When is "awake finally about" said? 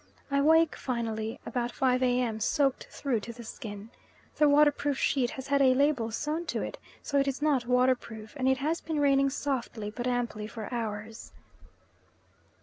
0.39-1.71